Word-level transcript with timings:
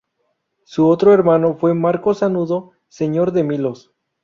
Su 0.63 0.87
otro 0.89 1.13
hermano 1.13 1.57
fue 1.59 1.75
Marco 1.75 2.15
Sanudo, 2.15 2.71
señor 2.87 3.31
de 3.33 3.43
Milos. 3.43 3.91